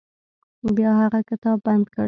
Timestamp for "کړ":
1.93-1.99